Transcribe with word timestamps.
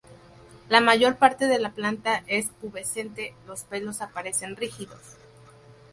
La 0.69 0.81
mayor 0.81 1.17
parte 1.17 1.45
de 1.45 1.59
la 1.59 1.73
planta 1.75 2.23
es 2.25 2.47
pubescente, 2.59 3.35
los 3.45 3.61
pelos 3.65 4.01
aparecen 4.01 4.55
rígidos. 4.55 4.99